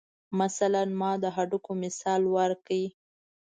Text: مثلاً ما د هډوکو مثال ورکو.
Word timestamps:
مثلاً 0.39 0.83
ما 0.99 1.11
د 1.23 1.25
هډوکو 1.35 1.71
مثال 1.83 2.21
ورکو. 2.35 2.83